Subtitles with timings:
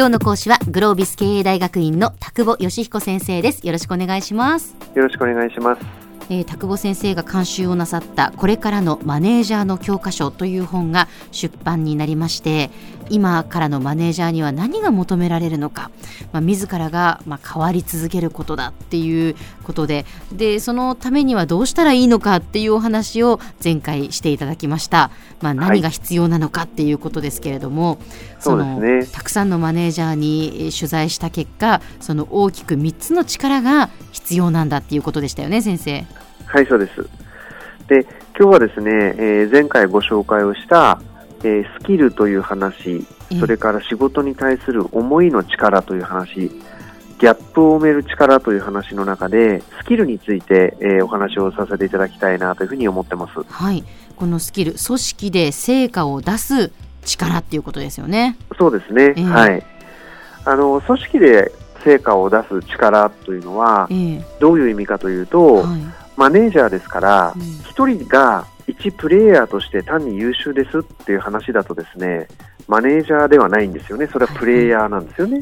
[0.00, 3.66] 今日の講師はグロービス経営大学院の田久保義彦先生です。
[3.66, 4.74] よろしくお願いします。
[4.94, 6.09] よろしくお願いします。
[6.30, 12.70] えー、田久保先生が監修をなさったこれからのマネージャーの教科書という本が出版になりまして
[13.10, 15.90] 今からのマネージャーには何が求められるのか、
[16.32, 27.98] まあ、自らがま変わり続けることだっていうことででそのためにはどうしたらいいのかっていうお話を前回していただきました、まあ、何が必要なのかっていうことですけれども、はい、
[28.38, 36.06] その、ね、たくさんのマネージャーに取材した結果その大きく3つの力が必要なんだっていうことでしたよね先生。
[36.50, 37.08] はいそうです
[37.88, 38.06] で
[38.38, 41.00] 今日はですね、えー、前回ご紹介をした
[41.42, 43.06] えー、スキルという話、
[43.38, 46.50] それから仕事に対する思いの力という話、
[47.18, 53.42] ギャップを埋める力という話の中で、スキルについて、えー、お話をさせていただきたいなというふうに思ってます。
[53.42, 53.84] はい。
[54.16, 56.72] このスキル、組織で成果を出す
[57.04, 58.36] 力っていうことですよね。
[58.58, 59.14] そうですね。
[59.16, 59.64] えー、はい。
[60.44, 61.52] あの、組織で
[61.84, 65.80] 成果を出す力というのは、えー、どういう意味かというと、はい、
[66.16, 67.34] マネージャーですから、
[67.68, 72.28] 一、うん、人が一プレイヤーとして単に優秀ですっていう話だとですね
[72.68, 75.38] マネージャーではないんですよね、それはプレイヤーなんですよね。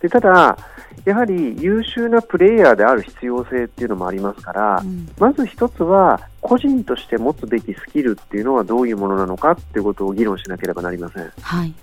[0.00, 0.56] でただ、
[1.04, 11.32] やはり優秀なプレイヤーである必要性っていうのもありますから、うん、まず一つは個人として持つべきスキルっていうのはどういうものなのかっていうことを議論しなければなりません。
[11.40, 11.74] はい、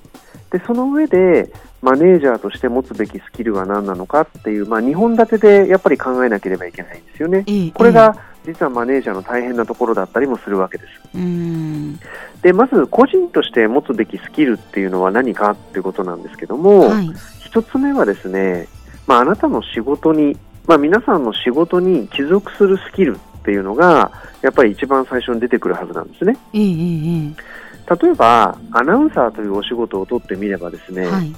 [0.58, 7.44] でその上でマネージャーとして持つべきスキルは何なのかっていう、まあ、2本立てでやっぱり考えなければいけないんですよね。
[7.74, 11.02] これが実はマネージャーの大変なところだったりもするわけです。
[12.42, 17.10] でまず個人として持つべきスキルっていうのは何かっていうことなんですけども、はい、
[17.52, 18.70] 1つ目はですね、
[19.08, 26.38] まあ、あなたの仕事に、まあ、皆さんの仕事に帰属するスキルっていうのがやっぱり一番最初に出てくるはずなんですね。
[27.90, 31.36] 例えばアナウンサーというお仕事を取ってみればですね、はい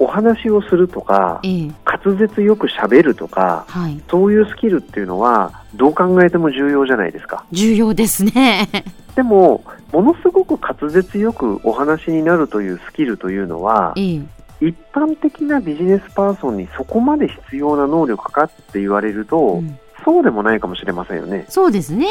[0.00, 7.44] お話をするとか、ええ、滑舌よくしゃべるとか、はい、そういうスキルっていうのはどう考えても重要じゃないですか。
[7.52, 8.66] 重要ですね。
[9.14, 9.62] でも、
[9.92, 14.22] ものすごく滑舌よくお話になるというスキルというのは、え、
[14.62, 21.44] 一般的なビジネスパーソンにそこまで必要な能力かって言われると、うん、そうでもないかもしれませんよね。
[21.50, 22.06] そうですね。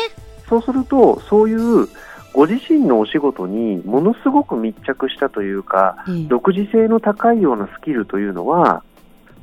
[0.47, 1.87] そうすると、そういう
[2.33, 8.83] ご自身のお仕事にものすごく密着したというか、うん、独自性の高いようなスキルというのは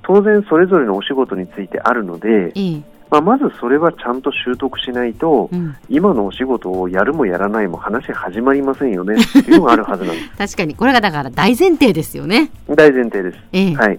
[0.03, 10.31] 当然それぞれのお仕事についてあるので、うん、まあ、まずそれはちゃんと習得しないと、うん、今のお仕事をやるもやらないも話始まりませんよね っていうのがあるはずなんです。
[10.37, 10.75] 確かに。
[10.75, 12.51] これがだから大前提ですよね。
[12.69, 13.75] 大前提です、え。
[13.75, 13.99] はい。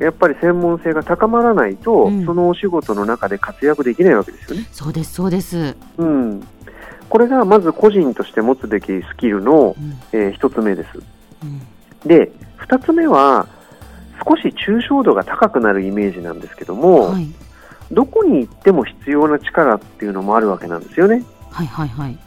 [0.00, 4.66] やっぱり専門性が高まらないと、うん、そのお仕事の中で活躍できないわけですよね。
[4.72, 5.76] そうです、そうです。
[5.98, 6.42] うん。
[7.08, 10.90] これがまず個人として持つべきスキルの、うん、えー、1つ目です、
[11.42, 11.60] うん、
[12.08, 13.46] で2つ目は
[14.26, 17.26] 少し抽象度が高くなるイメージなんですけども、はい、
[17.90, 21.24] どこに行っても必要な力っていうのもあるわけなんですよね。
[21.50, 22.18] はいはいはい、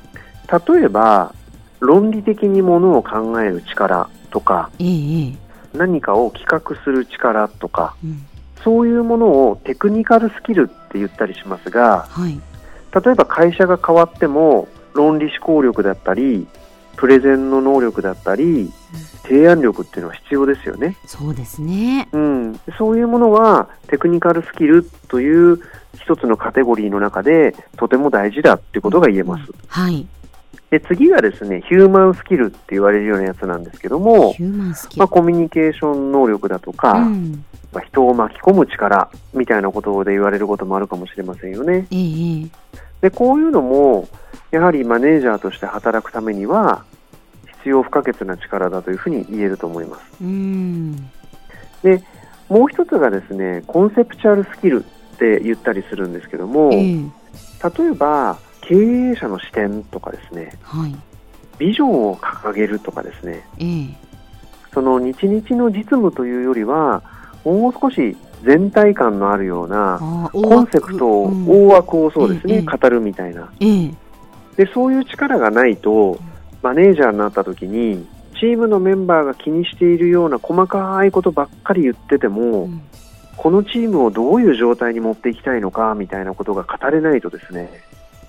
[0.75, 1.33] 例えば
[1.79, 5.37] 論理的にものを考える力とか、えー、
[5.73, 8.25] 何かを企画する力とか、うん、
[8.63, 12.39] そういうものをテクニカルスキルって言ったりしますが、はい、
[12.93, 16.47] 例えば会社が変わっても論理思考力だったり
[16.97, 18.73] プレゼンの能力だったり、
[19.21, 20.97] 提案力っていうのは必要ですよね。
[21.05, 22.09] そうですね。
[22.11, 22.59] うん。
[22.77, 25.59] そういうものはテクニカルスキルという
[25.93, 29.41] 一つのカテゴリーの中でとても大事だっていうことが言えます。
[29.41, 30.07] うん、はい。
[30.69, 34.35] で次はですねヒューマンスキルって言われるようなやつなんですけども、
[34.97, 41.87] まあ、コミュニケーション能力だとか、うん、まあ、人を巻き込む力みたいなことで言われることもあるかもしれませんよね。
[41.89, 42.49] えー、
[43.01, 44.09] でこういうのも
[44.51, 46.83] やはりマネージャーとして働くためには
[47.59, 50.03] 必要不可欠な力だというふうに言えると思います。
[51.83, 52.03] で
[52.49, 60.95] もう一つがですねコンセプチュアルスキルって言ったりするんですけども、えー、例えば経営者の視点とかですね、はい、
[61.57, 63.95] ビジョンを掲げるとかですね、えー、
[64.73, 67.01] その日々の実務というよりは
[67.45, 69.99] もう少し全体感のあるような
[70.31, 72.05] コンセプトを、大枠。
[72.05, 76.19] をそうですね、語るみたいな、でそういう力がないと
[76.61, 78.05] マネージャーになった時に
[78.39, 82.81] チームのメンバーが気にしているような細かいことばっかり言ってても、うん、
[83.35, 87.81] このチームをどういう状態に持っていきたいのかみたいなことが語れないとですね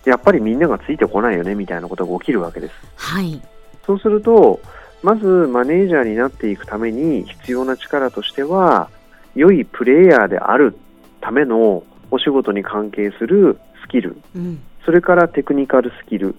[0.08, 2.74] やっぱりみんながついてこないよねみたいなことが起きるわけです。
[2.96, 3.40] はい、
[3.86, 4.60] そうすると
[5.02, 8.90] まずマネージャーになっていくために必要な力としては
[9.34, 10.76] 良いプレイヤーである
[11.20, 16.34] ためのお仕事に関係するスキル、うん、それからテクニカルスキル、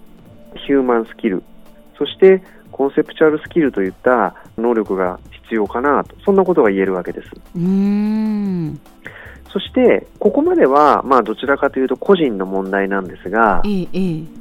[0.66, 1.42] ヒューマンスキル、
[1.96, 2.42] そして
[2.72, 6.16] コンセプチュアルスキルといった能力が必要かなと。
[6.24, 7.28] そんなことが言えるわけです。
[7.54, 8.80] うん
[9.52, 13.86] そしてここまではまあどちらかというと個人の問題なんですが、ええ、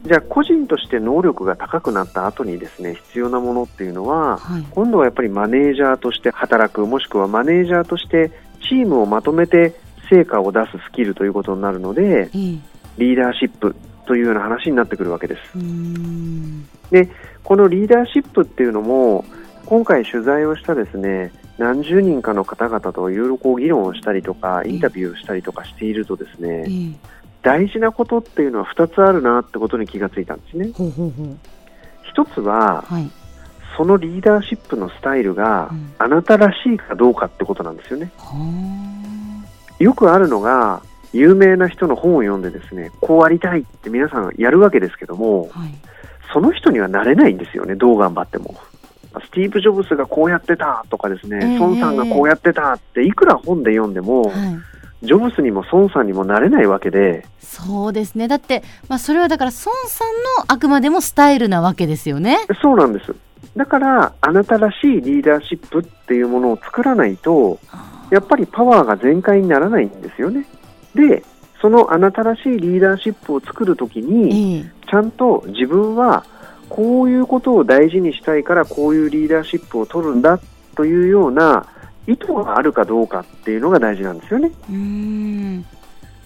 [0.06, 8.32] じゃあ個人として能力が高くなった後にですね必要なものっていうのは、はい、今度はやっぱりマネージャーとして働くもしくはマネージャーとして
[8.70, 9.74] チームをまとめて
[10.10, 12.60] 成果を出すスキルということになるので、ええ、
[12.98, 13.76] リーダーシップ
[14.06, 15.42] というような話になってくるわけです。
[15.56, 16.68] うん。
[16.92, 17.10] で
[17.44, 19.26] このリーダーシップっていうのも
[19.66, 27.10] 今回取材をしたですね何十人かの方々といろいろこう議論をしたりとかインタビューをしたりとかしているとですね、ええ、
[27.44, 30.72] 大事なことっていうのは2つあるなってことに気がついたんですね。
[30.74, 31.38] ほうほうほう。
[32.04, 33.12] 一つははい、
[33.78, 35.94] そのリーダーシップのスタイルがうん。
[36.00, 38.12] あなたらしいかどうかってことなんですよね。
[38.18, 38.36] は
[39.80, 45.74] よくあるのが有名な人の本を読んでですねこうありたいって皆さんやるわけですけどもあはい、
[46.32, 48.56] その人にはなれないんですよねどう頑張っても。
[49.14, 54.34] スティーブ・ジョブズがこうやってたとかですね、ええ孫さんがこうやってたっていくら本で読んでも、はい
[55.02, 62.38] ジョブズにも孫さんにもなれないわけで、そうですねだって、まあ、それはだから孫さんのあくまでもスタイルなわけですよね。
[62.62, 63.16] そうなんです。
[63.56, 67.60] だから、あなたらしいリーダーシップっていうものを作らないと、
[68.12, 70.46] やっぱりパワーが全開にならないんですよね。
[70.94, 71.24] で、
[71.62, 76.26] そのあなたらしいリーダーシップを作るときに、ええちゃんと自分は
[76.70, 80.40] こういうことを大事にしたいからこういうリーダーシップを取るんだ
[80.76, 81.66] というような
[82.08, 84.52] 意図があるかどうかっていうのが大事なんですよね。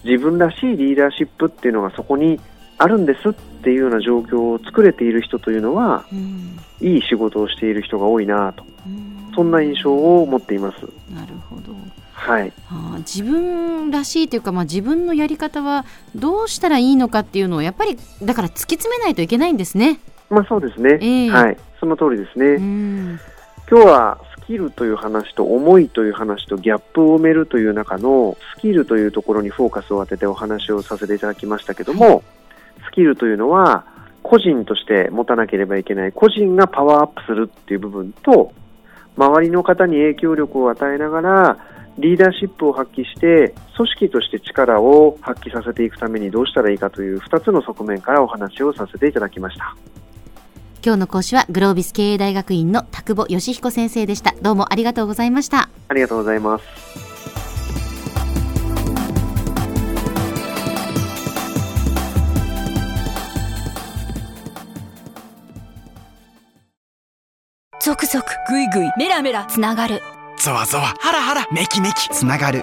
[0.04, 2.38] 自分らしいリーダーシップっていうのがそこに
[2.78, 10.80] あるんですっていうような状況を作れている人というのはうんいい仕事をしている人が多いなとうんそんな印象を持っています。
[11.12, 11.74] なるほど
[12.12, 12.52] はい。
[12.70, 19.98] あー自分らしいというか、まあ、自分のやり方はどうしたらいいのかっていうのをやっぱりだから突き詰めないといけないんですね。
[20.30, 20.98] まあそうですね。
[21.00, 21.56] ええはい。
[21.80, 22.46] その通りですね。
[22.46, 23.20] うん
[23.70, 32.22] 今日はスキルという話と思いという話とギャップを埋めるという中のスキルというところにフォーカスを当ててお話をさせていただきましたけども、
[32.86, 33.86] スキルというのは
[34.22, 38.52] 個人として持たなければいけない個人がパワーアップするっていう部分と
[39.16, 41.58] 周りの方に影響力を与えながら
[41.98, 49.76] リーダーシップを発揮して組織として力を発揮させていくためにどうしたらいいかという2つの側面からお話をさせていただきました。
[50.84, 54.34] 今日の講師はグロービス経営大学院の田久保義彦先生でした。
[54.42, 55.70] どうもありがとうございました。
[55.88, 56.64] ありがとうございます。
[67.80, 70.02] ゾクゾクグイグイメラメラつながる
[70.38, 72.62] ゾワゾワハラハラメキメキつながる